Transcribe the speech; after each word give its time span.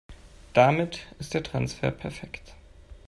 Damit 0.55 1.01
ist 1.19 1.35
der 1.35 1.43
Transfer 1.43 1.91
perfekt. 1.91 2.55